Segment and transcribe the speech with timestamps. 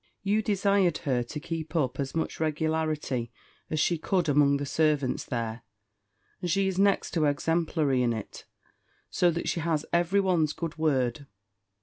[0.23, 3.31] "You desired her to keep up as much regularity
[3.69, 5.61] as she could among the servants there;
[6.41, 8.45] and she is next to exemplary in it,
[9.11, 11.27] so that she has every one's good word.